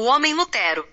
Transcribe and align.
O 0.00 0.04
homem 0.04 0.32
Lutero. 0.32 0.88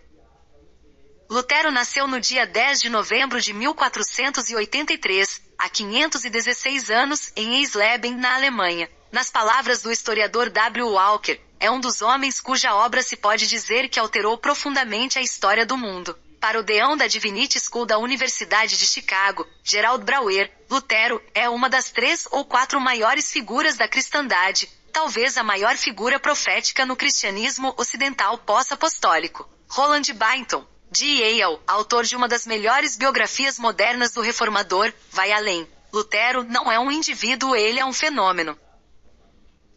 Lutero 1.30 1.72
nasceu 1.72 2.06
no 2.08 2.20
dia 2.20 2.46
10 2.46 2.82
de 2.82 2.90
novembro 2.90 3.40
de 3.40 3.54
1483, 3.54 5.42
há 5.58 5.70
516 5.70 6.90
anos, 6.90 7.32
em 7.34 7.56
Eisleben, 7.56 8.18
na 8.18 8.36
Alemanha. 8.36 8.90
Nas 9.10 9.32
palavras 9.32 9.82
do 9.82 9.90
historiador 9.90 10.50
W. 10.50 10.90
Walker, 10.90 11.40
é 11.58 11.72
um 11.72 11.80
dos 11.80 12.02
homens 12.02 12.42
cuja 12.42 12.76
obra 12.76 13.02
se 13.02 13.16
pode 13.16 13.48
dizer 13.48 13.88
que 13.88 13.98
alterou 13.98 14.38
profundamente 14.38 15.18
a 15.18 15.22
história 15.22 15.66
do 15.66 15.78
mundo. 15.78 16.14
Para 16.42 16.60
o 16.60 16.64
deão 16.64 16.98
da 16.98 17.08
Divinity 17.08 17.62
School 17.62 17.86
da 17.86 17.98
Universidade 17.98 18.78
de 18.78 18.86
Chicago, 18.86 19.48
Gerald 19.64 20.04
Brauer, 20.04 20.52
Lutero 20.70 21.24
é 21.34 21.48
uma 21.48 21.70
das 21.70 21.92
três 21.92 22.28
ou 22.30 22.44
quatro 22.44 22.82
maiores 22.82 23.32
figuras 23.32 23.78
da 23.78 23.88
cristandade, 23.88 24.70
talvez 24.98 25.38
a 25.38 25.44
maior 25.44 25.78
figura 25.78 26.20
profética 26.20 26.84
no 26.84 26.96
cristianismo 26.96 27.72
ocidental 27.78 28.36
pós-apostólico. 28.40 29.48
Roland 29.70 30.12
Bainton, 30.16 30.66
de 30.90 31.06
Yale, 31.06 31.60
autor 31.68 32.04
de 32.04 32.16
uma 32.16 32.28
das 32.28 32.48
melhores 32.48 32.98
biografias 32.98 33.60
modernas 33.60 34.12
do 34.12 34.22
reformador, 34.22 34.92
vai 35.12 35.32
além. 35.32 35.68
Lutero 35.94 36.44
não 36.46 36.72
é 36.72 36.80
um 36.80 36.92
indivíduo, 36.92 37.56
ele 37.56 37.80
é 37.80 37.86
um 37.86 37.94
fenômeno. 37.94 38.58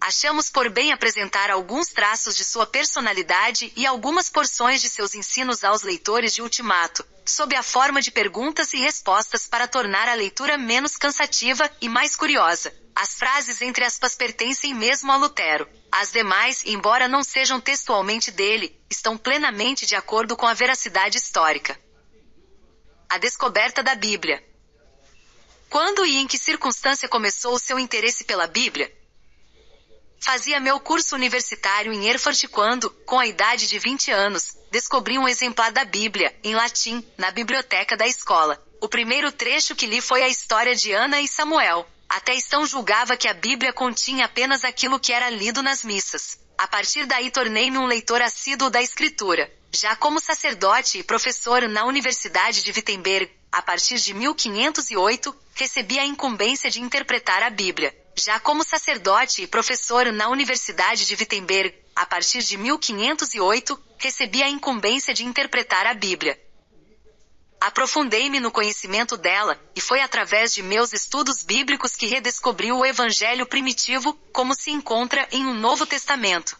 Achamos 0.01 0.49
por 0.49 0.71
bem 0.71 0.91
apresentar 0.91 1.51
alguns 1.51 1.89
traços 1.89 2.35
de 2.35 2.43
sua 2.43 2.65
personalidade 2.65 3.71
e 3.77 3.85
algumas 3.85 4.31
porções 4.31 4.81
de 4.81 4.89
seus 4.89 5.15
ensinos 5.15 5.63
aos 5.63 5.83
leitores 5.83 6.33
de 6.33 6.41
Ultimato, 6.41 7.05
sob 7.27 7.55
a 7.55 7.63
forma 7.63 8.01
de 8.01 8.11
perguntas 8.11 8.73
e 8.73 8.79
respostas 8.79 9.47
para 9.47 9.69
tornar 9.69 10.09
a 10.09 10.15
leitura 10.15 10.57
menos 10.57 10.97
cansativa 10.97 11.71
e 11.79 11.91
mais 11.91 12.17
curiosa. 12.17 12.73
As 13.01 13.15
frases 13.15 13.63
entre 13.63 13.83
aspas 13.83 14.15
pertencem 14.15 14.75
mesmo 14.75 15.11
a 15.11 15.17
Lutero. 15.17 15.67
As 15.91 16.13
demais, 16.13 16.63
embora 16.67 17.09
não 17.09 17.23
sejam 17.23 17.59
textualmente 17.59 18.31
dele, 18.31 18.79
estão 18.91 19.17
plenamente 19.17 19.87
de 19.87 19.97
acordo 19.97 20.37
com 20.37 20.47
a 20.47 20.53
veracidade 20.53 21.17
histórica. 21.17 21.81
A 23.09 23.17
descoberta 23.17 23.83
da 23.83 23.95
Bíblia. 23.95 24.45
Quando 25.71 26.05
e 26.05 26.19
em 26.19 26.27
que 26.27 26.37
circunstância 26.37 27.09
começou 27.09 27.55
o 27.55 27.59
seu 27.59 27.79
interesse 27.79 28.23
pela 28.25 28.47
Bíblia? 28.47 28.93
Fazia 30.21 30.61
meu 30.61 30.79
curso 30.79 31.15
universitário 31.15 31.95
em 31.95 32.07
Erfurt 32.07 32.49
quando, 32.49 32.91
com 33.07 33.19
a 33.19 33.27
idade 33.27 33.67
de 33.67 33.79
20 33.79 34.11
anos, 34.11 34.59
descobri 34.71 35.19
um 35.19 35.27
exemplar 35.27 35.73
da 35.73 35.87
Bíblia, 35.87 36.39
em 36.45 36.55
latim, 36.55 37.03
na 37.17 37.31
biblioteca 37.31 37.97
da 37.97 38.07
escola. 38.07 38.63
O 38.79 38.91
primeiro 38.91 39.33
trecho 39.33 39.75
que 39.75 39.87
li 39.87 40.03
foi 40.03 40.23
a 40.23 40.29
história 40.29 40.77
de 40.77 40.93
Ana 40.93 41.19
e 41.19 41.27
Samuel. 41.27 41.89
Até 42.11 42.35
então 42.35 42.67
julgava 42.67 43.17
que 43.17 43.29
a 43.29 43.33
Bíblia 43.33 43.73
continha 43.73 44.25
apenas 44.25 44.65
aquilo 44.65 44.99
que 44.99 45.13
era 45.13 45.31
lido 45.31 45.63
nas 45.63 45.85
missas. 45.85 46.41
A 46.59 46.67
partir 46.67 47.07
daí 47.07 47.31
tornei-me 47.31 47.79
um 47.79 47.87
leitor 47.87 48.21
assíduo 48.21 48.69
da 48.69 48.83
Escritura. 48.83 49.49
Já 49.73 49.95
como 49.95 50.19
sacerdote 50.19 50.99
e 50.99 51.05
professor 51.05 51.69
na 51.69 51.85
Universidade 51.85 52.65
de 52.65 52.73
Wittenberg, 52.73 53.31
a 53.53 53.63
partir 53.63 53.97
de 53.99 54.13
1508, 54.13 55.37
recebi 55.55 56.01
a 56.01 56.05
incumbência 56.05 56.69
de 56.69 56.81
interpretar 56.81 57.45
a 57.45 57.51
Bíblia. 57.51 57.97
Já 58.17 58.41
como 58.41 58.65
sacerdote 58.65 59.43
e 59.43 59.47
professor 59.47 60.11
na 60.13 60.29
Universidade 60.31 61.07
de 61.07 61.15
Wittenberg, 61.15 61.73
a 61.95 62.07
partir 62.07 62.43
de 62.43 62.57
1508, 62.57 63.81
recebi 63.99 64.43
a 64.43 64.49
incumbência 64.49 65.15
de 65.15 65.25
interpretar 65.25 65.87
a 65.87 65.95
Bíblia. 65.95 66.37
Aprofundei-me 67.61 68.41
no 68.41 68.51
conhecimento 68.51 69.17
dela, 69.17 69.61
e 69.77 69.81
foi 69.81 70.01
através 70.01 70.55
de 70.55 70.63
meus 70.63 70.93
estudos 70.93 71.43
bíblicos 71.43 71.95
que 71.95 72.07
redescobri 72.07 72.73
o 72.73 72.87
Evangelho 72.87 73.47
primitivo, 73.47 74.15
como 74.33 74.55
se 74.55 74.71
encontra 74.71 75.29
em 75.31 75.45
um 75.45 75.53
Novo 75.53 75.85
Testamento. 75.85 76.59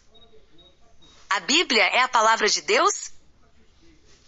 A 1.29 1.39
Bíblia 1.39 1.83
é 1.83 2.01
a 2.01 2.07
palavra 2.07 2.47
de 2.47 2.61
Deus? 2.61 3.11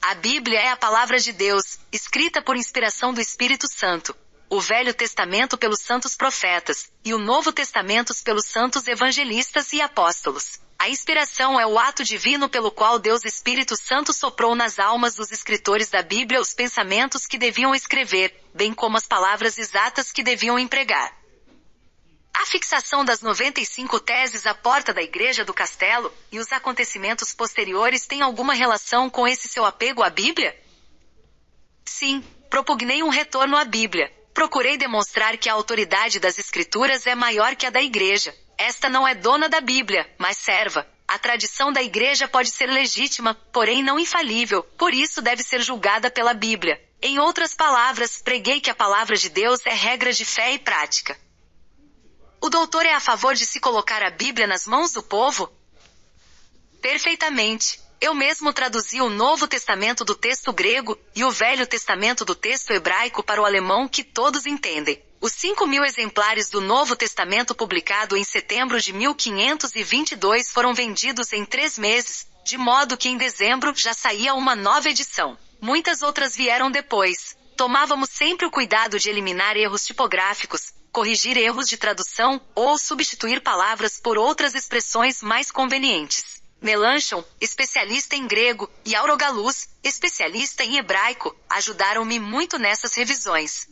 A 0.02 0.16
Bíblia 0.16 0.60
é 0.60 0.70
a 0.70 0.78
palavra 0.78 1.20
de 1.20 1.32
Deus, 1.32 1.78
escrita 1.92 2.42
por 2.42 2.58
inspiração 2.58 3.14
do 3.14 3.22
Espírito 3.22 3.68
Santo 3.68 4.16
o 4.54 4.62
Velho 4.62 4.94
Testamento 4.94 5.58
pelos 5.58 5.80
santos 5.80 6.16
profetas, 6.16 6.92
e 7.04 7.12
o 7.12 7.18
Novo 7.18 7.52
Testamento 7.52 8.14
pelos 8.24 8.46
santos 8.46 8.86
evangelistas 8.86 9.74
e 9.74 9.82
apóstolos. 9.82 10.62
A 10.78 10.88
inspiração 10.88 11.60
é 11.60 11.66
o 11.66 11.80
ato 11.80 12.04
divino 12.04 12.48
pelo 12.48 12.70
qual 12.70 13.00
Deus 13.00 13.26
Espírito 13.26 13.76
Santo 13.76 14.14
soprou 14.14 14.54
nas 14.54 14.78
almas 14.78 15.16
dos 15.16 15.32
escritores 15.32 15.90
da 15.90 16.04
Bíblia 16.04 16.40
os 16.40 16.54
pensamentos 16.54 17.26
que 17.26 17.36
deviam 17.36 17.74
escrever, 17.74 18.32
bem 18.54 18.76
como 18.76 18.96
as 18.96 19.08
palavras 19.08 19.58
exatas 19.58 20.12
que 20.12 20.22
deviam 20.22 20.60
empregar. 20.60 21.18
A 22.32 22.46
fixação 22.46 23.04
das 23.04 23.22
95 23.22 24.00
teses 24.02 24.46
à 24.46 24.54
porta 24.54 24.94
da 24.94 25.02
igreja 25.02 25.44
do 25.44 25.54
castelo 25.54 26.14
e 26.32 26.38
os 26.38 26.52
acontecimentos 26.52 27.34
posteriores 27.34 28.06
têm 28.06 28.22
alguma 28.22 28.54
relação 28.54 29.10
com 29.10 29.28
esse 29.28 29.48
seu 29.48 29.66
apego 29.66 30.04
à 30.04 30.12
Bíblia? 30.12 30.56
Sim, 31.84 32.24
propugnei 32.52 33.02
um 33.02 33.10
retorno 33.10 33.58
à 33.58 33.66
Bíblia, 33.66 34.14
Procurei 34.34 34.78
demonstrar 34.78 35.38
que 35.38 35.48
a 35.48 35.54
autoridade 35.54 36.20
das 36.20 36.40
Escrituras 36.40 37.06
é 37.06 37.14
maior 37.14 37.56
que 37.56 37.66
a 37.66 37.70
da 37.70 37.82
Igreja. 37.82 38.36
Esta 38.58 38.90
não 38.90 39.08
é 39.08 39.14
dona 39.14 39.48
da 39.48 39.62
Bíblia, 39.62 40.10
mas 40.18 40.38
serva. 40.38 40.88
A 41.08 41.20
tradição 41.20 41.72
da 41.72 41.84
Igreja 41.84 42.28
pode 42.28 42.50
ser 42.50 42.66
legítima, 42.66 43.36
porém 43.52 43.84
não 43.84 44.00
infalível, 44.00 44.64
por 44.78 44.94
isso 44.94 45.22
deve 45.22 45.44
ser 45.44 45.62
julgada 45.62 46.10
pela 46.10 46.34
Bíblia. 46.34 46.82
Em 47.02 47.20
outras 47.20 47.54
palavras, 47.54 48.22
preguei 48.22 48.62
que 48.62 48.70
a 48.70 48.76
palavra 48.76 49.16
de 49.16 49.30
Deus 49.30 49.60
é 49.66 49.74
regra 49.74 50.12
de 50.12 50.26
fé 50.26 50.54
e 50.54 50.60
prática. 50.60 51.16
O 52.42 52.50
doutor 52.50 52.86
é 52.86 52.94
a 52.94 53.00
favor 53.00 53.36
de 53.36 53.46
se 53.46 53.60
colocar 53.60 54.02
a 54.02 54.10
Bíblia 54.10 54.48
nas 54.48 54.66
mãos 54.66 54.94
do 54.94 55.04
povo? 55.04 55.52
Perfeitamente. 56.82 57.83
Eu 58.02 58.14
mesmo 58.14 58.52
traduzi 58.52 59.02
o 59.02 59.10
Novo 59.10 59.48
Testamento 59.48 60.04
do 60.04 60.16
texto 60.16 60.52
grego 60.52 60.98
e 61.16 61.24
o 61.24 61.32
Velho 61.32 61.66
Testamento 61.66 62.26
do 62.26 62.36
texto 62.36 62.72
hebraico 62.72 63.24
para 63.24 63.42
o 63.42 63.46
alemão 63.46 63.88
que 63.88 64.04
todos 64.04 64.46
entendem. 64.46 65.02
Os 65.22 65.32
5 65.32 65.66
mil 65.66 65.86
exemplares 65.86 66.50
do 66.50 66.60
Novo 66.60 66.98
Testamento 66.98 67.56
publicado 67.56 68.18
em 68.18 68.24
setembro 68.26 68.82
de 68.82 68.92
1522 68.92 70.52
foram 70.52 70.74
vendidos 70.74 71.32
em 71.32 71.46
três 71.46 71.78
meses, 71.78 72.28
de 72.44 72.58
modo 72.58 72.98
que 72.98 73.08
em 73.08 73.18
dezembro 73.18 73.74
já 73.74 73.94
saía 73.94 74.34
uma 74.34 74.54
nova 74.54 74.90
edição. 74.90 75.38
Muitas 75.62 76.02
outras 76.02 76.36
vieram 76.36 76.70
depois. 76.70 77.38
Tomávamos 77.56 78.10
sempre 78.10 78.46
o 78.46 78.52
cuidado 78.52 79.00
de 79.00 79.10
eliminar 79.10 79.56
erros 79.56 79.86
tipográficos, 79.86 80.74
corrigir 80.92 81.38
erros 81.38 81.70
de 81.70 81.78
tradução 81.78 82.42
ou 82.54 82.78
substituir 82.78 83.42
palavras 83.42 84.02
por 84.02 84.18
outras 84.18 84.56
expressões 84.56 85.22
mais 85.22 85.50
convenientes. 85.50 86.43
Melanchon, 86.64 87.22
especialista 87.42 88.16
em 88.16 88.26
grego, 88.26 88.72
e 88.86 88.96
Aurogaluz, 88.96 89.68
especialista 89.84 90.64
em 90.64 90.78
hebraico, 90.78 91.36
ajudaram-me 91.50 92.20
muito 92.20 92.58
nessas 92.58 92.94
revisões. 92.96 93.68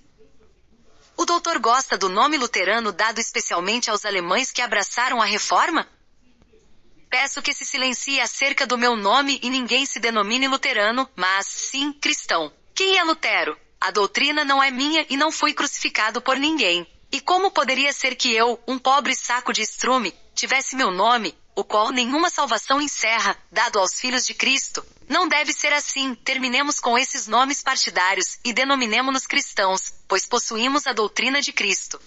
O 1.15 1.25
doutor 1.25 1.57
gosta 1.57 1.97
do 1.97 2.09
nome 2.09 2.37
luterano 2.37 2.91
dado 2.91 3.19
especialmente 3.19 3.89
aos 3.89 4.03
alemães 4.03 4.51
que 4.51 4.61
abraçaram 4.61 5.21
a 5.21 5.25
reforma? 5.25 5.87
Peço 7.09 7.41
que 7.41 7.53
se 7.53 7.65
silencie 7.65 8.19
acerca 8.19 8.67
do 8.67 8.77
meu 8.77 8.95
nome 8.97 9.39
e 9.41 9.49
ninguém 9.49 9.85
se 9.85 9.99
denomine 9.99 10.49
luterano, 10.49 11.09
mas 11.15 11.47
sim 11.47 11.93
cristão. 11.93 12.51
Quem 12.75 12.97
é 12.97 13.03
Lutero? 13.03 13.57
A 13.79 13.89
doutrina 13.89 14.43
não 14.43 14.61
é 14.61 14.69
minha 14.69 15.05
e 15.09 15.15
não 15.15 15.31
fui 15.31 15.53
crucificado 15.53 16.21
por 16.21 16.37
ninguém. 16.37 16.85
E 17.09 17.21
como 17.21 17.51
poderia 17.51 17.93
ser 17.93 18.15
que 18.15 18.33
eu, 18.33 18.59
um 18.67 18.77
pobre 18.77 19.15
saco 19.15 19.53
de 19.53 19.61
estrume, 19.61 20.13
tivesse 20.33 20.75
meu 20.75 20.91
nome, 20.91 21.35
o 21.55 21.63
qual 21.63 21.91
nenhuma 21.91 22.29
salvação 22.29 22.81
encerra, 22.81 23.37
dado 23.51 23.79
aos 23.79 23.99
filhos 23.99 24.25
de 24.25 24.33
Cristo. 24.33 24.85
Não 25.07 25.27
deve 25.27 25.51
ser 25.51 25.73
assim, 25.73 26.15
terminemos 26.15 26.79
com 26.79 26.97
esses 26.97 27.27
nomes 27.27 27.61
partidários 27.61 28.39
e 28.43 28.53
denominemo-nos 28.53 29.27
cristãos, 29.27 29.93
pois 30.07 30.25
possuímos 30.25 30.87
a 30.87 30.93
doutrina 30.93 31.41
de 31.41 31.51
Cristo. 31.51 32.01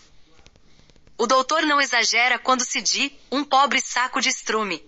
O 1.16 1.26
doutor 1.26 1.62
não 1.62 1.80
exagera 1.80 2.38
quando 2.38 2.64
se 2.64 2.80
diz 2.80 3.12
um 3.30 3.44
pobre 3.44 3.80
saco 3.80 4.20
de 4.20 4.30
estrume. 4.30 4.84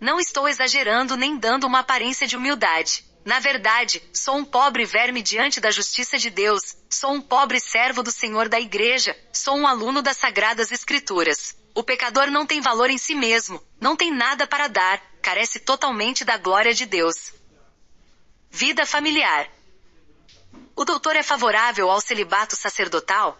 Não 0.00 0.18
estou 0.18 0.48
exagerando 0.48 1.16
nem 1.16 1.38
dando 1.38 1.66
uma 1.66 1.80
aparência 1.80 2.26
de 2.26 2.36
humildade. 2.36 3.04
Na 3.24 3.38
verdade, 3.38 4.02
sou 4.14 4.36
um 4.36 4.44
pobre 4.44 4.84
verme 4.84 5.22
diante 5.22 5.60
da 5.60 5.70
justiça 5.70 6.18
de 6.18 6.30
Deus, 6.30 6.76
sou 6.88 7.12
um 7.12 7.20
pobre 7.20 7.60
servo 7.60 8.02
do 8.02 8.10
Senhor 8.10 8.48
da 8.48 8.58
Igreja, 8.58 9.16
sou 9.32 9.56
um 9.56 9.66
aluno 9.66 10.00
das 10.00 10.16
Sagradas 10.16 10.72
Escrituras. 10.72 11.54
O 11.74 11.82
pecador 11.82 12.30
não 12.30 12.44
tem 12.44 12.60
valor 12.60 12.90
em 12.90 12.98
si 12.98 13.14
mesmo, 13.14 13.62
não 13.80 13.96
tem 13.96 14.12
nada 14.12 14.46
para 14.46 14.66
dar, 14.66 15.00
carece 15.22 15.60
totalmente 15.60 16.24
da 16.24 16.36
glória 16.36 16.74
de 16.74 16.84
Deus. 16.84 17.32
Vida 18.50 18.84
familiar. 18.84 19.48
O 20.74 20.84
doutor 20.84 21.14
é 21.14 21.22
favorável 21.22 21.90
ao 21.90 22.00
celibato 22.00 22.56
sacerdotal? 22.56 23.38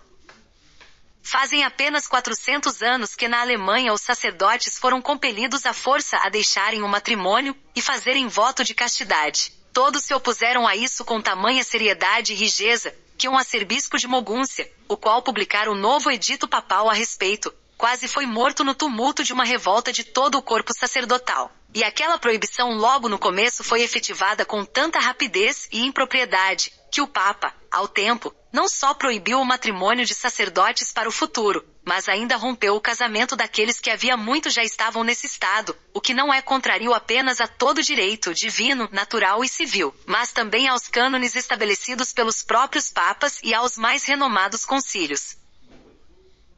Fazem 1.22 1.64
apenas 1.64 2.06
400 2.06 2.82
anos 2.82 3.14
que 3.14 3.28
na 3.28 3.40
Alemanha 3.40 3.92
os 3.92 4.00
sacerdotes 4.00 4.78
foram 4.78 5.02
compelidos 5.02 5.66
à 5.66 5.72
força 5.72 6.16
a 6.18 6.28
deixarem 6.28 6.82
o 6.82 6.88
matrimônio 6.88 7.54
e 7.74 7.82
fazerem 7.82 8.28
voto 8.28 8.64
de 8.64 8.74
castidade. 8.74 9.52
Todos 9.72 10.04
se 10.04 10.14
opuseram 10.14 10.66
a 10.66 10.74
isso 10.74 11.04
com 11.04 11.20
tamanha 11.20 11.62
seriedade 11.62 12.32
e 12.32 12.36
rigeza, 12.36 12.94
que 13.18 13.28
um 13.28 13.36
acerbispo 13.36 13.98
de 13.98 14.08
Mogúncia, 14.08 14.70
o 14.88 14.96
qual 14.96 15.22
publicara 15.22 15.70
o 15.70 15.74
novo 15.74 16.10
edito 16.10 16.48
papal 16.48 16.88
a 16.88 16.94
respeito, 16.94 17.52
quase 17.80 18.06
foi 18.06 18.26
morto 18.26 18.62
no 18.62 18.74
tumulto 18.74 19.24
de 19.24 19.32
uma 19.32 19.42
revolta 19.42 19.90
de 19.90 20.04
todo 20.04 20.36
o 20.36 20.42
corpo 20.42 20.70
sacerdotal. 20.78 21.50
E 21.72 21.82
aquela 21.82 22.18
proibição 22.18 22.74
logo 22.74 23.08
no 23.08 23.18
começo 23.18 23.64
foi 23.64 23.80
efetivada 23.80 24.44
com 24.44 24.66
tanta 24.66 24.98
rapidez 25.00 25.66
e 25.72 25.86
impropriedade, 25.86 26.74
que 26.92 27.00
o 27.00 27.08
Papa, 27.08 27.54
ao 27.70 27.88
tempo, 27.88 28.34
não 28.52 28.68
só 28.68 28.92
proibiu 28.92 29.40
o 29.40 29.46
matrimônio 29.46 30.04
de 30.04 30.14
sacerdotes 30.14 30.92
para 30.92 31.08
o 31.08 31.12
futuro, 31.12 31.64
mas 31.82 32.06
ainda 32.06 32.36
rompeu 32.36 32.76
o 32.76 32.82
casamento 32.82 33.34
daqueles 33.34 33.80
que 33.80 33.88
havia 33.88 34.14
muito 34.14 34.50
já 34.50 34.62
estavam 34.62 35.02
nesse 35.02 35.24
estado, 35.24 35.74
o 35.94 36.02
que 36.02 36.12
não 36.12 36.34
é 36.34 36.42
contrário 36.42 36.92
apenas 36.92 37.40
a 37.40 37.48
todo 37.48 37.82
direito 37.82 38.34
divino, 38.34 38.90
natural 38.92 39.42
e 39.42 39.48
civil, 39.48 39.94
mas 40.04 40.32
também 40.32 40.68
aos 40.68 40.86
cânones 40.86 41.34
estabelecidos 41.34 42.12
pelos 42.12 42.42
próprios 42.42 42.92
papas 42.92 43.38
e 43.42 43.54
aos 43.54 43.78
mais 43.78 44.04
renomados 44.04 44.66
concílios. 44.66 45.39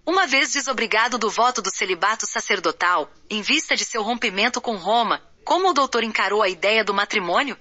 Uma 0.05 0.27
vez 0.27 0.53
desobrigado 0.53 1.17
do 1.17 1.31
voto 1.31 1.63
do 1.63 1.71
celibato 1.71 2.27
sacerdotal, 2.27 3.09
em 3.31 3.41
vista 3.41 3.77
de 3.77 3.85
seu 3.85 4.03
rompimento 4.03 4.61
com 4.61 4.75
Roma, 4.75 5.23
como 5.45 5.71
o 5.71 5.73
doutor 5.73 6.03
encarou 6.03 6.43
a 6.43 6.49
ideia 6.49 6.85
do 6.85 6.93
matrimônio? 6.93 7.57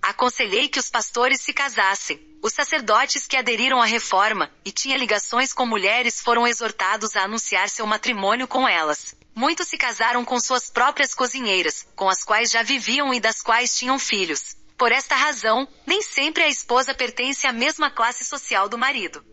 Aconselhei 0.00 0.68
que 0.68 0.78
os 0.78 0.88
pastores 0.88 1.40
se 1.40 1.52
casassem. 1.52 2.24
Os 2.40 2.52
sacerdotes 2.52 3.26
que 3.26 3.36
aderiram 3.36 3.82
à 3.82 3.84
reforma 3.84 4.48
e 4.64 4.70
tinham 4.70 4.96
ligações 4.96 5.52
com 5.52 5.66
mulheres 5.66 6.20
foram 6.20 6.46
exortados 6.46 7.16
a 7.16 7.24
anunciar 7.24 7.68
seu 7.68 7.84
matrimônio 7.84 8.46
com 8.46 8.68
elas. 8.68 9.16
Muitos 9.34 9.66
se 9.66 9.76
casaram 9.76 10.24
com 10.24 10.38
suas 10.38 10.70
próprias 10.70 11.14
cozinheiras, 11.14 11.84
com 11.96 12.08
as 12.08 12.22
quais 12.22 12.48
já 12.48 12.62
viviam 12.62 13.12
e 13.12 13.18
das 13.18 13.42
quais 13.42 13.76
tinham 13.76 13.98
filhos. 13.98 14.56
Por 14.76 14.92
esta 14.92 15.16
razão, 15.16 15.66
nem 15.84 16.00
sempre 16.00 16.44
a 16.44 16.48
esposa 16.48 16.94
pertence 16.94 17.44
à 17.44 17.52
mesma 17.52 17.90
classe 17.90 18.24
social 18.24 18.68
do 18.68 18.78
marido. 18.78 19.24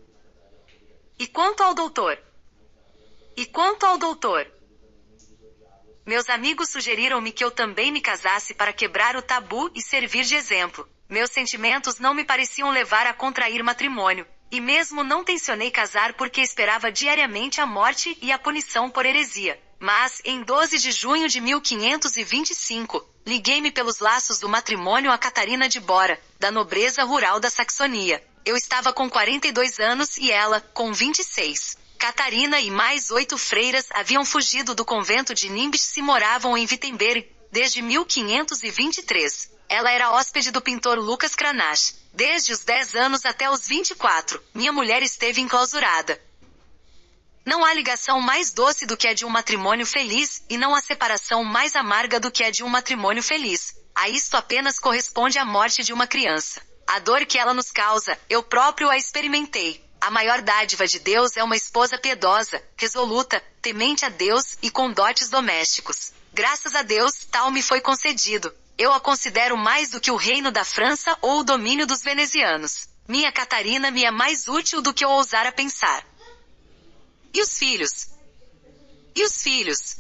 E 1.18 1.28
quanto 1.28 1.64
ao 1.64 1.74
doutor? 1.74 2.20
E 3.38 3.46
quanto 3.46 3.86
ao 3.86 3.98
doutor? 3.98 4.46
Meus 6.06 6.30
amigos 6.30 6.70
sugeriram-me 6.70 7.32
que 7.32 7.44
eu 7.44 7.50
também 7.50 7.90
me 7.90 8.02
casasse 8.02 8.54
para 8.54 8.74
quebrar 8.74 9.16
o 9.16 9.22
tabu 9.22 9.72
e 9.74 9.82
servir 9.82 10.26
de 10.26 10.36
exemplo. 10.36 10.88
Meus 11.10 11.32
sentimentos 11.32 12.00
não 12.00 12.14
me 12.14 12.26
pareciam 12.26 12.70
levar 12.70 13.08
a 13.08 13.14
contrair 13.14 13.64
matrimônio, 13.64 14.28
e 14.52 14.60
mesmo 14.60 15.06
não 15.06 15.24
tencionei 15.24 15.72
casar 15.72 16.14
porque 16.16 16.42
esperava 16.42 16.92
diariamente 16.92 17.62
a 17.62 17.66
morte 17.66 18.18
e 18.22 18.30
a 18.34 18.38
punição 18.38 18.90
por 18.90 19.06
heresia. 19.06 19.58
Mas, 19.80 20.22
em 20.26 20.44
12 20.44 20.80
de 20.80 20.92
junho 20.92 21.30
de 21.30 21.40
1525, 21.40 23.08
liguei-me 23.26 23.72
pelos 23.72 24.00
laços 24.00 24.38
do 24.40 24.50
matrimônio 24.50 25.12
a 25.12 25.18
Catarina 25.18 25.70
de 25.70 25.80
Bora, 25.80 26.20
da 26.38 26.52
nobreza 26.52 27.06
rural 27.06 27.40
da 27.40 27.50
Saxonia. 27.50 28.22
Eu 28.46 28.56
estava 28.56 28.94
com 28.94 29.10
42 29.10 29.80
anos 29.80 30.18
e 30.18 30.32
ela, 30.32 30.62
com 30.62 30.94
26. 30.94 31.78
Catarina 31.98 32.60
e 32.60 32.70
mais 32.70 33.10
oito 33.10 33.40
freiras 33.40 33.88
haviam 33.90 34.24
fugido 34.24 34.76
do 34.76 34.86
convento 34.86 35.34
de 35.34 35.50
Nimbis 35.50 35.98
e 35.98 36.02
moravam 36.04 36.56
em 36.56 36.68
Wittenberg 36.70 37.28
desde 37.52 37.82
1523. 37.82 39.50
Ela 39.68 39.90
era 39.90 40.12
hóspede 40.12 40.52
do 40.52 40.62
pintor 40.62 41.00
Lucas 41.00 41.34
Cranach. 41.34 41.96
Desde 42.14 42.54
os 42.54 42.60
10 42.60 42.94
anos 42.94 43.26
até 43.26 43.50
os 43.50 43.68
24, 43.68 44.40
minha 44.54 44.72
mulher 44.72 45.02
esteve 45.02 45.42
enclausurada. 45.42 46.22
Não 47.44 47.66
há 47.66 47.74
ligação 47.74 48.22
mais 48.22 48.52
doce 48.52 48.86
do 48.86 48.96
que 48.96 49.08
a 49.08 49.14
de 49.16 49.26
um 49.26 49.30
matrimônio 49.30 49.88
feliz, 49.88 50.44
e 50.48 50.56
não 50.56 50.76
há 50.76 50.82
separação 50.82 51.44
mais 51.44 51.76
amarga 51.76 52.20
do 52.20 52.30
que 52.30 52.44
a 52.44 52.52
de 52.52 52.64
um 52.64 52.70
matrimônio 52.70 53.24
feliz. 53.24 53.74
A 53.96 54.08
isto 54.08 54.38
apenas 54.38 54.78
corresponde 54.78 55.40
a 55.40 55.46
morte 55.46 55.84
de 55.84 55.92
uma 55.92 56.06
criança. 56.06 56.62
A 56.88 57.00
dor 57.00 57.26
que 57.26 57.38
ela 57.38 57.54
nos 57.54 57.72
causa, 57.72 58.18
eu 58.30 58.44
próprio 58.44 58.90
a 58.90 58.98
experimentei. 58.98 59.84
A 60.00 60.12
maior 60.12 60.42
dádiva 60.42 60.86
de 60.86 61.00
Deus 61.00 61.36
é 61.36 61.44
uma 61.44 61.56
esposa 61.56 61.98
piedosa, 61.98 62.64
resoluta, 62.78 63.44
temente 63.62 64.06
a 64.06 64.10
Deus 64.10 64.56
e 64.62 64.70
com 64.70 64.92
dotes 64.92 65.30
domésticos. 65.30 66.14
Graças 66.32 66.76
a 66.76 66.84
Deus, 66.84 67.26
tal 67.32 67.50
me 67.50 67.64
foi 67.64 67.82
concedido. 67.82 68.54
Eu 68.78 68.94
a 68.94 69.00
considero 69.00 69.58
mais 69.58 69.90
do 69.90 70.00
que 70.00 70.12
o 70.12 70.16
reino 70.16 70.52
da 70.52 70.64
França 70.64 71.18
ou 71.22 71.40
o 71.40 71.44
domínio 71.44 71.88
dos 71.88 72.04
venezianos. 72.04 72.88
Minha 73.08 73.32
Catarina 73.32 73.90
me 73.90 74.04
é 74.04 74.12
mais 74.12 74.48
útil 74.48 74.82
do 74.82 74.94
que 74.94 75.04
eu 75.04 75.10
ousara 75.10 75.52
pensar. 75.52 76.06
E 77.34 77.42
os 77.42 77.58
filhos? 77.58 78.10
E 79.16 79.24
os 79.24 79.42
filhos? 79.42 79.98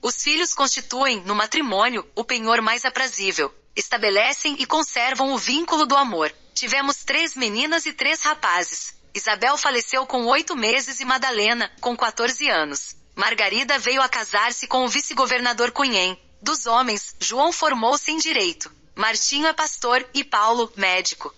Os 0.00 0.22
filhos 0.22 0.54
constituem, 0.54 1.22
no 1.22 1.34
matrimônio, 1.34 2.08
o 2.14 2.22
penhor 2.22 2.60
mais 2.60 2.84
aprazível 2.84 3.52
estabelecem 3.76 4.56
e 4.58 4.66
conservam 4.66 5.32
o 5.32 5.38
vínculo 5.38 5.86
do 5.86 5.96
amor. 5.96 6.32
Tivemos 6.54 6.98
três 7.04 7.34
meninas 7.34 7.86
e 7.86 7.92
três 7.92 8.22
rapazes. 8.22 8.94
Isabel 9.14 9.56
faleceu 9.56 10.06
com 10.06 10.26
oito 10.26 10.56
meses 10.56 11.00
e 11.00 11.04
Madalena, 11.04 11.70
com 11.80 11.96
14 11.96 12.48
anos. 12.48 12.96
Margarida 13.14 13.78
veio 13.78 14.02
a 14.02 14.08
casar-se 14.08 14.66
com 14.66 14.84
o 14.84 14.88
vice-governador 14.88 15.70
Cunhem. 15.70 16.20
Dos 16.42 16.66
homens, 16.66 17.14
João 17.20 17.52
formou-se 17.52 18.10
em 18.10 18.18
direito. 18.18 18.70
Martinho 18.94 19.46
é 19.46 19.52
pastor 19.52 20.04
e 20.12 20.22
Paulo, 20.22 20.72
médico. 20.76 21.34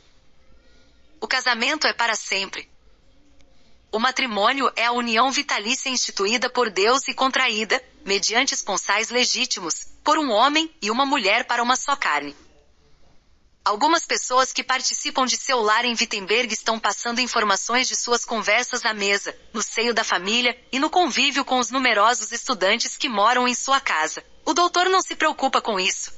O 1.20 1.28
casamento 1.28 1.86
é 1.86 1.92
para 1.92 2.14
sempre. 2.14 2.68
O 3.96 3.98
matrimônio 3.98 4.70
é 4.76 4.84
a 4.84 4.92
união 4.92 5.30
vitalícia 5.30 5.88
instituída 5.88 6.50
por 6.50 6.68
Deus 6.68 7.08
e 7.08 7.14
contraída, 7.14 7.82
mediante 8.04 8.52
esponsais 8.52 9.08
legítimos, 9.08 9.86
por 10.04 10.18
um 10.18 10.30
homem 10.30 10.70
e 10.82 10.90
uma 10.90 11.06
mulher 11.06 11.46
para 11.46 11.62
uma 11.62 11.76
só 11.76 11.96
carne. 11.96 12.36
Algumas 13.64 14.04
pessoas 14.04 14.52
que 14.52 14.62
participam 14.62 15.24
de 15.24 15.38
seu 15.38 15.62
lar 15.62 15.86
em 15.86 15.96
Wittenberg 15.98 16.52
estão 16.52 16.78
passando 16.78 17.22
informações 17.22 17.88
de 17.88 17.96
suas 17.96 18.22
conversas 18.22 18.84
à 18.84 18.92
mesa, 18.92 19.34
no 19.50 19.62
seio 19.62 19.94
da 19.94 20.04
família 20.04 20.54
e 20.70 20.78
no 20.78 20.90
convívio 20.90 21.42
com 21.42 21.58
os 21.58 21.70
numerosos 21.70 22.32
estudantes 22.32 22.98
que 22.98 23.08
moram 23.08 23.48
em 23.48 23.54
sua 23.54 23.80
casa. 23.80 24.22
O 24.44 24.52
doutor 24.52 24.90
não 24.90 25.00
se 25.00 25.16
preocupa 25.16 25.62
com 25.62 25.80
isso. 25.80 26.12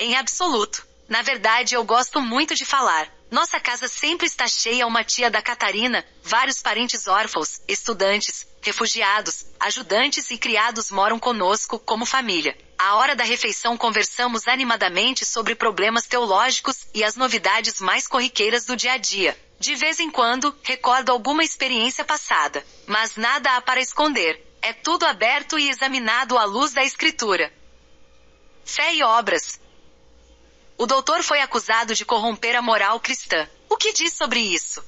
Em 0.00 0.16
absoluto. 0.16 0.84
Na 1.08 1.22
verdade, 1.22 1.76
eu 1.76 1.84
gosto 1.84 2.20
muito 2.20 2.56
de 2.56 2.64
falar. 2.64 3.19
Nossa 3.30 3.60
casa 3.60 3.86
sempre 3.86 4.26
está 4.26 4.48
cheia 4.48 4.86
uma 4.86 5.04
tia 5.04 5.30
da 5.30 5.40
Catarina, 5.40 6.04
vários 6.20 6.60
parentes 6.60 7.06
órfãos, 7.06 7.60
estudantes, 7.68 8.44
refugiados, 8.60 9.46
ajudantes 9.60 10.32
e 10.32 10.36
criados 10.36 10.90
moram 10.90 11.16
conosco 11.16 11.78
como 11.78 12.04
família. 12.04 12.58
À 12.76 12.96
hora 12.96 13.14
da 13.14 13.22
refeição 13.22 13.76
conversamos 13.76 14.48
animadamente 14.48 15.24
sobre 15.24 15.54
problemas 15.54 16.06
teológicos 16.06 16.88
e 16.92 17.04
as 17.04 17.14
novidades 17.14 17.80
mais 17.80 18.08
corriqueiras 18.08 18.64
do 18.64 18.74
dia 18.74 18.94
a 18.94 18.96
dia. 18.96 19.38
De 19.60 19.76
vez 19.76 20.00
em 20.00 20.10
quando, 20.10 20.52
recordo 20.64 21.12
alguma 21.12 21.44
experiência 21.44 22.04
passada, 22.04 22.66
mas 22.84 23.14
nada 23.14 23.54
há 23.56 23.60
para 23.60 23.80
esconder. 23.80 24.44
É 24.60 24.72
tudo 24.72 25.06
aberto 25.06 25.56
e 25.56 25.70
examinado 25.70 26.36
à 26.36 26.44
luz 26.44 26.72
da 26.72 26.82
escritura. 26.82 27.52
Fé 28.64 28.94
e 28.94 29.02
obras, 29.04 29.60
o 30.80 30.86
doutor 30.86 31.22
foi 31.22 31.42
acusado 31.42 31.94
de 31.94 32.06
corromper 32.06 32.56
a 32.56 32.62
moral 32.62 32.98
cristã. 32.98 33.46
O 33.68 33.76
que 33.76 33.92
diz 33.92 34.14
sobre 34.14 34.40
isso? 34.40 34.82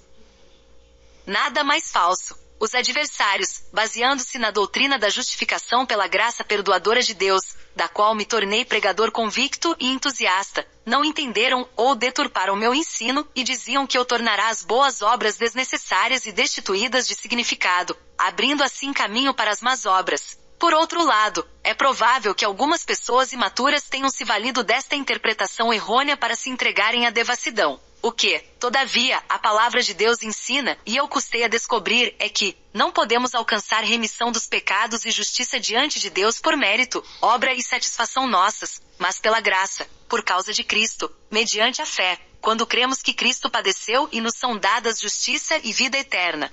Nada 1.26 1.62
mais 1.62 1.90
falso. 1.90 2.34
Os 2.58 2.74
adversários, 2.74 3.64
baseando-se 3.70 4.38
na 4.38 4.50
doutrina 4.50 4.98
da 4.98 5.10
justificação 5.10 5.84
pela 5.84 6.08
graça 6.08 6.42
perdoadora 6.42 7.02
de 7.02 7.12
Deus, 7.12 7.42
da 7.76 7.88
qual 7.88 8.14
me 8.14 8.24
tornei 8.24 8.64
pregador 8.64 9.12
convicto 9.12 9.76
e 9.78 9.90
entusiasta, 9.90 10.66
não 10.86 11.04
entenderam 11.04 11.68
ou 11.76 11.94
deturparam 11.94 12.56
meu 12.56 12.74
ensino 12.74 13.28
e 13.34 13.44
diziam 13.44 13.86
que 13.86 13.98
eu 13.98 14.06
tornará 14.06 14.48
as 14.48 14.64
boas 14.64 15.02
obras 15.02 15.36
desnecessárias 15.36 16.24
e 16.24 16.32
destituídas 16.32 17.06
de 17.06 17.14
significado, 17.14 17.94
abrindo 18.16 18.64
assim 18.64 18.94
caminho 18.94 19.34
para 19.34 19.50
as 19.50 19.60
más 19.60 19.84
obras. 19.84 20.38
Por 20.62 20.74
outro 20.74 21.04
lado, 21.04 21.44
é 21.64 21.74
provável 21.74 22.32
que 22.36 22.44
algumas 22.44 22.84
pessoas 22.84 23.32
imaturas 23.32 23.82
tenham 23.82 24.08
se 24.08 24.22
valido 24.22 24.62
desta 24.62 24.94
interpretação 24.94 25.74
errônea 25.74 26.16
para 26.16 26.36
se 26.36 26.50
entregarem 26.50 27.04
à 27.04 27.10
devassidão. 27.10 27.80
O 28.00 28.12
que, 28.12 28.38
todavia, 28.60 29.20
a 29.28 29.40
palavra 29.40 29.82
de 29.82 29.92
Deus 29.92 30.22
ensina, 30.22 30.78
e 30.86 30.96
eu 30.96 31.08
custei 31.08 31.42
a 31.42 31.48
descobrir, 31.48 32.14
é 32.16 32.28
que, 32.28 32.56
não 32.72 32.92
podemos 32.92 33.34
alcançar 33.34 33.82
remissão 33.82 34.30
dos 34.30 34.46
pecados 34.46 35.04
e 35.04 35.10
justiça 35.10 35.58
diante 35.58 35.98
de 35.98 36.08
Deus 36.08 36.38
por 36.38 36.56
mérito, 36.56 37.04
obra 37.20 37.52
e 37.52 37.60
satisfação 37.60 38.28
nossas, 38.28 38.80
mas 38.98 39.18
pela 39.18 39.40
graça, 39.40 39.84
por 40.08 40.22
causa 40.22 40.52
de 40.52 40.62
Cristo, 40.62 41.12
mediante 41.28 41.82
a 41.82 41.86
fé, 41.86 42.20
quando 42.40 42.68
cremos 42.68 43.02
que 43.02 43.12
Cristo 43.12 43.50
padeceu 43.50 44.08
e 44.12 44.20
nos 44.20 44.36
são 44.36 44.56
dadas 44.56 45.00
justiça 45.00 45.58
e 45.64 45.72
vida 45.72 45.98
eterna. 45.98 46.52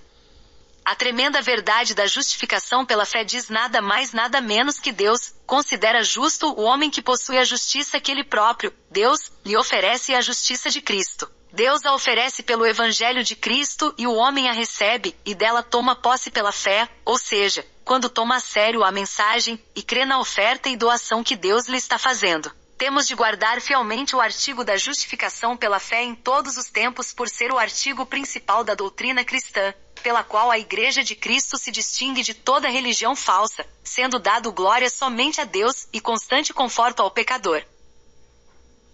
A 0.85 0.95
tremenda 0.95 1.41
verdade 1.41 1.93
da 1.93 2.07
justificação 2.07 2.85
pela 2.85 3.05
fé 3.05 3.23
diz 3.23 3.49
nada 3.49 3.81
mais 3.81 4.11
nada 4.11 4.41
menos 4.41 4.79
que 4.79 4.91
Deus 4.91 5.33
considera 5.45 6.03
justo 6.03 6.47
o 6.47 6.63
homem 6.63 6.89
que 6.89 7.01
possui 7.01 7.37
a 7.37 7.43
justiça 7.43 7.99
que 7.99 8.11
ele 8.11 8.23
próprio, 8.23 8.73
Deus, 8.89 9.31
lhe 9.45 9.55
oferece 9.55 10.15
a 10.15 10.21
justiça 10.21 10.69
de 10.69 10.81
Cristo. 10.81 11.29
Deus 11.51 11.83
a 11.83 11.93
oferece 11.93 12.43
pelo 12.43 12.65
Evangelho 12.65 13.23
de 13.23 13.35
Cristo 13.35 13.93
e 13.97 14.05
o 14.05 14.13
homem 14.13 14.47
a 14.47 14.51
recebe, 14.51 15.15
e 15.25 15.33
dela 15.33 15.63
toma 15.63 15.95
posse 15.95 16.29
pela 16.29 16.51
fé, 16.51 16.87
ou 17.03 17.17
seja, 17.17 17.65
quando 17.83 18.09
toma 18.09 18.35
a 18.35 18.39
sério 18.39 18.83
a 18.83 18.91
mensagem, 18.91 19.59
e 19.75 19.81
crê 19.81 20.05
na 20.05 20.19
oferta 20.19 20.69
e 20.69 20.77
doação 20.77 21.23
que 21.23 21.35
Deus 21.35 21.67
lhe 21.67 21.77
está 21.77 21.97
fazendo. 21.97 22.51
Temos 22.77 23.07
de 23.07 23.15
guardar 23.15 23.59
fielmente 23.59 24.15
o 24.15 24.21
artigo 24.21 24.63
da 24.63 24.77
justificação 24.77 25.57
pela 25.57 25.79
fé 25.79 26.03
em 26.03 26.15
todos 26.15 26.55
os 26.55 26.69
tempos 26.69 27.11
por 27.11 27.27
ser 27.27 27.51
o 27.51 27.57
artigo 27.57 28.05
principal 28.05 28.63
da 28.63 28.73
doutrina 28.73 29.25
cristã, 29.25 29.73
pela 29.99 30.23
qual 30.23 30.49
a 30.49 30.57
Igreja 30.57 31.03
de 31.03 31.15
Cristo 31.15 31.57
se 31.57 31.71
distingue 31.71 32.23
de 32.23 32.33
toda 32.33 32.69
religião 32.69 33.15
falsa, 33.15 33.65
sendo 33.83 34.19
dado 34.19 34.51
glória 34.51 34.89
somente 34.89 35.39
a 35.41 35.43
Deus 35.43 35.87
e 35.91 35.99
constante 35.99 36.53
conforto 36.53 37.01
ao 37.01 37.11
pecador. 37.11 37.63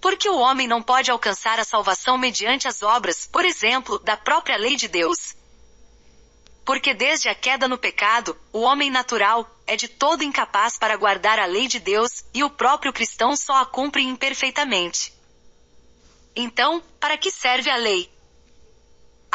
Porque 0.02 0.30
o 0.30 0.38
homem 0.38 0.68
não 0.68 0.82
pode 0.82 1.10
alcançar 1.10 1.60
a 1.60 1.64
salvação 1.64 2.18
mediante 2.18 2.68
as 2.68 2.84
obras, 2.84 3.26
por 3.26 3.44
exemplo, 3.44 3.98
da 4.00 4.16
própria 4.16 4.58
lei 4.58 4.76
de 4.76 4.88
Deus. 4.88 5.36
Porque 6.64 6.94
desde 6.94 7.30
a 7.30 7.36
queda 7.36 7.68
no 7.68 7.78
pecado, 7.78 8.36
o 8.52 8.62
homem 8.62 8.90
natural 8.90 9.50
é 9.68 9.76
de 9.76 9.88
todo 9.88 10.24
incapaz 10.24 10.78
para 10.78 10.96
guardar 10.96 11.40
a 11.40 11.46
lei 11.46 11.68
de 11.68 11.80
Deus, 11.80 12.24
e 12.34 12.44
o 12.44 12.50
próprio 12.50 12.94
cristão 12.94 13.36
só 13.36 13.58
a 13.58 13.66
cumpre 13.66 14.04
imperfeitamente. 14.04 15.14
Então, 16.36 16.84
para 17.00 17.18
que 17.18 17.32
serve 17.32 17.70
a 17.70 17.76
lei? 17.76 18.15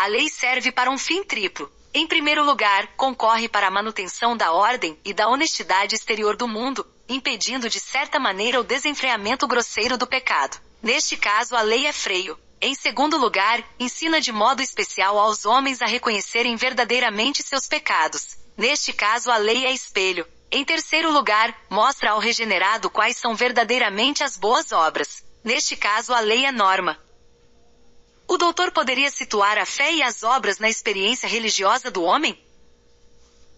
A 0.00 0.06
lei 0.06 0.30
serve 0.30 0.72
para 0.72 0.90
um 0.90 0.96
fim 0.96 1.22
triplo. 1.22 1.70
Em 1.92 2.06
primeiro 2.06 2.42
lugar, 2.42 2.86
concorre 2.96 3.50
para 3.50 3.66
a 3.66 3.70
manutenção 3.70 4.34
da 4.34 4.50
ordem 4.50 4.98
e 5.04 5.12
da 5.12 5.28
honestidade 5.28 5.94
exterior 5.94 6.38
do 6.38 6.48
mundo, 6.48 6.86
impedindo 7.06 7.68
de 7.68 7.78
certa 7.78 8.18
maneira 8.18 8.58
o 8.58 8.64
desenfreamento 8.64 9.46
grosseiro 9.46 9.98
do 9.98 10.06
pecado. 10.06 10.58
Neste 10.82 11.18
caso, 11.18 11.54
a 11.54 11.60
lei 11.60 11.86
é 11.86 11.92
freio. 11.92 12.38
Em 12.62 12.74
segundo 12.74 13.18
lugar, 13.18 13.62
ensina 13.78 14.22
de 14.22 14.32
modo 14.32 14.62
especial 14.62 15.18
aos 15.18 15.44
homens 15.44 15.82
a 15.82 15.86
reconhecerem 15.86 16.56
verdadeiramente 16.56 17.42
seus 17.42 17.66
pecados. 17.66 18.38
Neste 18.56 18.94
caso, 18.94 19.30
a 19.30 19.36
lei 19.36 19.66
é 19.66 19.70
espelho. 19.70 20.26
Em 20.50 20.64
terceiro 20.64 21.12
lugar, 21.12 21.54
mostra 21.68 22.12
ao 22.12 22.18
regenerado 22.18 22.88
quais 22.88 23.18
são 23.18 23.34
verdadeiramente 23.34 24.24
as 24.24 24.38
boas 24.38 24.72
obras. 24.72 25.22
Neste 25.44 25.76
caso, 25.76 26.14
a 26.14 26.20
lei 26.20 26.46
é 26.46 26.50
norma. 26.50 26.98
O 28.30 28.38
doutor 28.38 28.70
poderia 28.70 29.10
situar 29.10 29.58
a 29.58 29.66
fé 29.66 29.92
e 29.92 30.04
as 30.04 30.22
obras 30.22 30.60
na 30.60 30.68
experiência 30.68 31.28
religiosa 31.28 31.90
do 31.90 32.04
homem? 32.04 32.40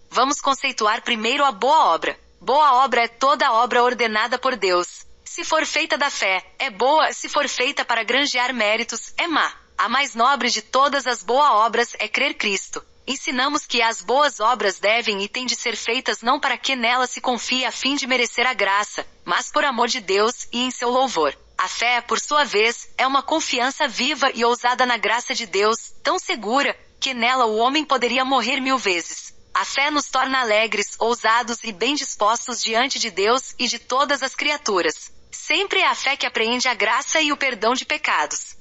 Vamos 0.08 0.40
conceituar 0.40 1.02
primeiro 1.02 1.44
a 1.44 1.52
boa 1.52 1.92
obra. 1.92 2.18
Boa 2.40 2.82
obra 2.82 3.02
é 3.02 3.06
toda 3.06 3.52
obra 3.52 3.82
ordenada 3.82 4.38
por 4.38 4.56
Deus. 4.56 5.04
Se 5.26 5.44
for 5.44 5.66
feita 5.66 5.98
da 5.98 6.08
fé, 6.08 6.42
é 6.58 6.70
boa, 6.70 7.12
se 7.12 7.28
for 7.28 7.46
feita 7.50 7.84
para 7.84 8.02
granjear 8.02 8.54
méritos, 8.54 9.12
é 9.18 9.26
má. 9.26 9.52
A 9.76 9.90
mais 9.90 10.14
nobre 10.14 10.48
de 10.48 10.62
todas 10.62 11.06
as 11.06 11.22
boas 11.22 11.50
obras 11.50 11.94
é 11.98 12.08
crer 12.08 12.32
Cristo. 12.32 12.82
Ensinamos 13.06 13.66
que 13.66 13.82
as 13.82 14.00
boas 14.00 14.40
obras 14.40 14.78
devem 14.78 15.22
e 15.22 15.28
têm 15.28 15.44
de 15.44 15.54
ser 15.54 15.76
feitas 15.76 16.22
não 16.22 16.40
para 16.40 16.56
que 16.56 16.74
nelas 16.74 17.10
se 17.10 17.20
confie 17.20 17.66
a 17.66 17.70
fim 17.70 17.94
de 17.94 18.06
merecer 18.06 18.46
a 18.46 18.54
graça, 18.54 19.06
mas 19.22 19.52
por 19.52 19.66
amor 19.66 19.88
de 19.88 20.00
Deus 20.00 20.48
e 20.50 20.62
em 20.62 20.70
seu 20.70 20.88
louvor. 20.88 21.36
A 21.62 21.68
fé, 21.68 22.00
por 22.00 22.18
sua 22.18 22.42
vez, 22.42 22.88
é 22.98 23.06
uma 23.06 23.22
confiança 23.22 23.86
viva 23.86 24.32
e 24.34 24.44
ousada 24.44 24.84
na 24.84 24.96
graça 24.96 25.32
de 25.32 25.46
Deus, 25.46 25.94
tão 26.02 26.18
segura, 26.18 26.76
que 26.98 27.14
nela 27.14 27.46
o 27.46 27.56
homem 27.56 27.84
poderia 27.84 28.24
morrer 28.24 28.58
mil 28.58 28.76
vezes. 28.76 29.32
A 29.54 29.64
fé 29.64 29.88
nos 29.88 30.06
torna 30.06 30.40
alegres, 30.40 30.96
ousados 30.98 31.62
e 31.62 31.70
bem 31.70 31.94
dispostos 31.94 32.60
diante 32.60 32.98
de 32.98 33.12
Deus 33.12 33.54
e 33.60 33.68
de 33.68 33.78
todas 33.78 34.24
as 34.24 34.34
criaturas. 34.34 35.12
Sempre 35.30 35.78
é 35.78 35.86
a 35.86 35.94
fé 35.94 36.16
que 36.16 36.26
apreende 36.26 36.66
a 36.66 36.74
graça 36.74 37.20
e 37.20 37.30
o 37.30 37.36
perdão 37.36 37.74
de 37.74 37.84
pecados. 37.84 38.56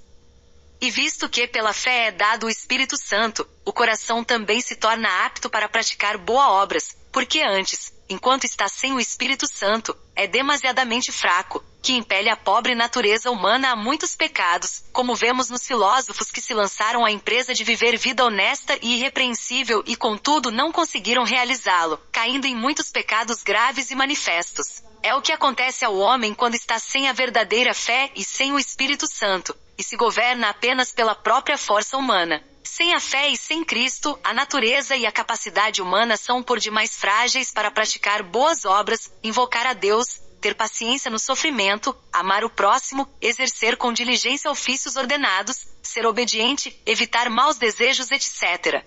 E 0.79 0.91
visto 0.91 1.27
que 1.27 1.47
pela 1.47 1.73
fé 1.73 2.05
é 2.05 2.11
dado 2.11 2.45
o 2.45 2.51
Espírito 2.51 2.95
Santo, 2.97 3.49
o 3.65 3.73
coração 3.73 4.23
também 4.23 4.61
se 4.61 4.75
torna 4.75 5.25
apto 5.25 5.49
para 5.49 5.67
praticar 5.67 6.19
boas 6.19 6.49
obras, 6.49 6.95
porque 7.11 7.41
antes, 7.41 7.91
enquanto 8.07 8.43
está 8.43 8.67
sem 8.67 8.93
o 8.93 8.99
Espírito 8.99 9.47
Santo, 9.47 9.97
é 10.15 10.27
demasiadamente 10.27 11.11
fraco, 11.11 11.65
que 11.81 11.93
impele 11.93 12.29
a 12.29 12.35
pobre 12.35 12.75
natureza 12.75 13.31
humana 13.31 13.71
a 13.71 13.75
muitos 13.75 14.15
pecados, 14.15 14.83
como 14.93 15.15
vemos 15.15 15.49
nos 15.49 15.65
filósofos 15.65 16.29
que 16.29 16.39
se 16.39 16.53
lançaram 16.53 17.03
à 17.03 17.11
empresa 17.11 17.53
de 17.53 17.63
viver 17.63 17.97
vida 17.97 18.23
honesta 18.23 18.77
e 18.81 18.97
irrepreensível 18.97 19.83
e 19.87 19.95
contudo 19.95 20.51
não 20.51 20.71
conseguiram 20.71 21.23
realizá-lo, 21.23 21.99
caindo 22.11 22.45
em 22.45 22.55
muitos 22.55 22.91
pecados 22.91 23.41
graves 23.41 23.89
e 23.89 23.95
manifestos. 23.95 24.83
É 25.03 25.15
o 25.15 25.21
que 25.21 25.31
acontece 25.31 25.83
ao 25.83 25.97
homem 25.97 26.33
quando 26.33 26.53
está 26.53 26.77
sem 26.77 27.09
a 27.09 27.13
verdadeira 27.13 27.73
fé 27.73 28.11
e 28.15 28.23
sem 28.23 28.51
o 28.51 28.59
Espírito 28.59 29.07
Santo, 29.07 29.55
e 29.75 29.83
se 29.83 29.97
governa 29.97 30.49
apenas 30.49 30.91
pela 30.91 31.15
própria 31.15 31.57
força 31.57 31.97
humana. 31.97 32.43
Sem 32.63 32.93
a 32.93 32.99
fé 32.99 33.27
e 33.29 33.35
sem 33.35 33.63
Cristo, 33.63 34.17
a 34.23 34.31
natureza 34.31 34.95
e 34.95 35.07
a 35.07 35.11
capacidade 35.11 35.81
humana 35.81 36.15
são 36.15 36.43
por 36.43 36.59
demais 36.59 36.95
frágeis 36.95 37.51
para 37.51 37.71
praticar 37.71 38.21
boas 38.21 38.63
obras, 38.63 39.11
invocar 39.23 39.65
a 39.65 39.73
Deus, 39.73 40.21
ter 40.41 40.55
paciência 40.55 41.11
no 41.11 41.19
sofrimento, 41.19 41.95
amar 42.11 42.43
o 42.43 42.49
próximo, 42.49 43.07
exercer 43.21 43.77
com 43.77 43.93
diligência 43.93 44.49
ofícios 44.49 44.95
ordenados, 44.95 45.67
ser 45.83 46.05
obediente, 46.05 46.81
evitar 46.83 47.29
maus 47.29 47.57
desejos, 47.57 48.09
etc. 48.09 48.83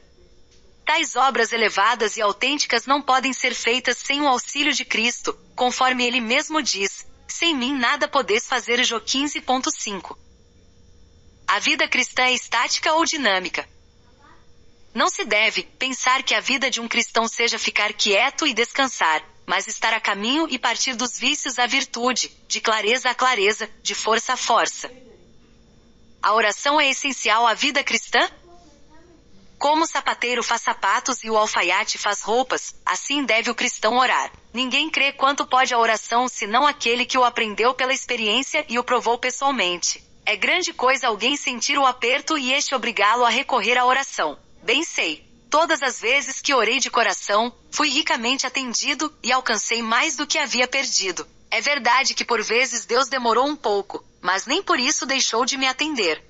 Tais 0.84 1.14
obras 1.14 1.52
elevadas 1.52 2.16
e 2.16 2.20
autênticas 2.20 2.86
não 2.86 3.00
podem 3.00 3.32
ser 3.32 3.54
feitas 3.54 3.96
sem 3.96 4.20
o 4.20 4.28
auxílio 4.28 4.72
de 4.72 4.84
Cristo, 4.84 5.32
conforme 5.54 6.04
ele 6.04 6.20
mesmo 6.20 6.60
diz: 6.60 7.06
Sem 7.26 7.56
mim 7.56 7.72
nada 7.72 8.08
podes 8.08 8.46
fazer. 8.46 8.84
Jó 8.84 8.98
15.5. 8.98 10.16
A 11.46 11.58
vida 11.58 11.86
cristã 11.86 12.24
é 12.24 12.34
estática 12.34 12.92
ou 12.94 13.04
dinâmica? 13.04 13.66
Não 14.92 15.08
se 15.08 15.24
deve 15.24 15.62
pensar 15.78 16.22
que 16.22 16.34
a 16.34 16.40
vida 16.40 16.70
de 16.70 16.80
um 16.80 16.88
cristão 16.88 17.26
seja 17.26 17.58
ficar 17.58 17.92
quieto 17.92 18.46
e 18.46 18.54
descansar, 18.54 19.24
mas 19.46 19.66
estar 19.66 19.92
a 19.92 20.00
caminho 20.00 20.46
e 20.50 20.58
partir 20.58 20.94
dos 20.94 21.18
vícios 21.18 21.58
à 21.58 21.66
virtude, 21.66 22.30
de 22.48 22.60
clareza 22.60 23.10
a 23.10 23.14
clareza, 23.14 23.68
de 23.82 23.94
força 23.94 24.32
a 24.34 24.36
força. 24.36 24.90
A 26.22 26.32
oração 26.32 26.80
é 26.80 26.88
essencial 26.88 27.46
à 27.46 27.54
vida 27.54 27.84
cristã? 27.84 28.30
Como 29.58 29.84
o 29.84 29.86
sapateiro 29.86 30.42
faz 30.42 30.62
sapatos 30.62 31.22
e 31.22 31.30
o 31.30 31.36
alfaiate 31.36 31.96
faz 31.96 32.22
roupas, 32.22 32.74
assim 32.84 33.24
deve 33.24 33.50
o 33.50 33.54
cristão 33.54 33.96
orar. 33.96 34.30
Ninguém 34.52 34.90
crê 34.90 35.12
quanto 35.12 35.46
pode 35.46 35.72
a 35.72 35.78
oração 35.78 36.28
senão 36.28 36.66
aquele 36.66 37.04
que 37.04 37.18
o 37.18 37.24
aprendeu 37.24 37.74
pela 37.74 37.92
experiência 37.92 38.64
e 38.68 38.78
o 38.78 38.84
provou 38.84 39.18
pessoalmente. 39.18 40.02
É 40.26 40.36
grande 40.36 40.72
coisa 40.72 41.08
alguém 41.08 41.36
sentir 41.36 41.78
o 41.78 41.84
aperto 41.84 42.38
e 42.38 42.52
este 42.52 42.74
obrigá-lo 42.74 43.24
a 43.24 43.30
recorrer 43.30 43.76
à 43.76 43.84
oração. 43.84 44.38
Bem 44.62 44.82
sei. 44.82 45.33
Todas 45.50 45.82
as 45.82 46.00
vezes 46.00 46.40
que 46.40 46.54
orei 46.54 46.78
de 46.78 46.90
coração, 46.90 47.54
fui 47.70 47.88
ricamente 47.88 48.46
atendido 48.46 49.12
e 49.22 49.32
alcancei 49.32 49.82
mais 49.82 50.16
do 50.16 50.26
que 50.26 50.38
havia 50.38 50.66
perdido. 50.66 51.26
É 51.50 51.60
verdade 51.60 52.14
que 52.14 52.24
por 52.24 52.42
vezes 52.42 52.84
Deus 52.84 53.08
demorou 53.08 53.46
um 53.46 53.54
pouco, 53.54 54.04
mas 54.20 54.46
nem 54.46 54.62
por 54.62 54.80
isso 54.80 55.06
deixou 55.06 55.44
de 55.44 55.56
me 55.56 55.66
atender. 55.66 56.22